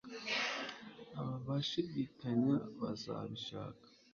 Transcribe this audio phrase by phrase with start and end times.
[1.21, 3.85] Abashidikanya bazabishaka